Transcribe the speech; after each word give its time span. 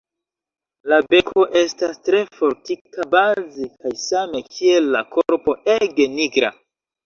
La 0.93 0.97
beko 1.11 1.43
estas 1.61 1.99
tre 2.07 2.23
fortika 2.39 3.07
baze 3.13 3.69
kaj 3.77 3.95
same 4.07 4.43
kiel 4.57 4.93
la 4.99 5.07
korpo 5.15 5.59
ege 5.79 6.13
nigra. 6.19 6.57